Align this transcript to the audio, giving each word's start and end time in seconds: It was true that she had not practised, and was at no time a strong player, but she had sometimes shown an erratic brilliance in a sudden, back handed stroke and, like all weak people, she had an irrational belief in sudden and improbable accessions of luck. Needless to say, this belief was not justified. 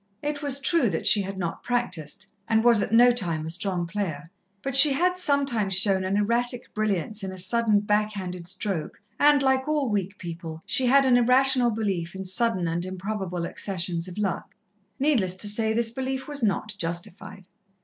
It 0.23 0.41
was 0.41 0.59
true 0.59 0.89
that 0.89 1.05
she 1.05 1.21
had 1.21 1.37
not 1.37 1.61
practised, 1.61 2.25
and 2.47 2.63
was 2.63 2.81
at 2.81 2.91
no 2.91 3.11
time 3.11 3.45
a 3.45 3.51
strong 3.51 3.85
player, 3.85 4.31
but 4.63 4.75
she 4.75 4.93
had 4.93 5.15
sometimes 5.19 5.77
shown 5.77 6.03
an 6.03 6.17
erratic 6.17 6.73
brilliance 6.73 7.23
in 7.23 7.31
a 7.31 7.37
sudden, 7.37 7.81
back 7.81 8.13
handed 8.13 8.47
stroke 8.47 8.99
and, 9.19 9.43
like 9.43 9.67
all 9.67 9.89
weak 9.89 10.17
people, 10.17 10.63
she 10.65 10.87
had 10.87 11.05
an 11.05 11.17
irrational 11.17 11.69
belief 11.69 12.15
in 12.15 12.25
sudden 12.25 12.67
and 12.67 12.83
improbable 12.83 13.45
accessions 13.45 14.07
of 14.07 14.17
luck. 14.17 14.55
Needless 14.97 15.35
to 15.35 15.47
say, 15.47 15.71
this 15.71 15.91
belief 15.91 16.27
was 16.27 16.41
not 16.41 16.73
justified. 16.79 17.47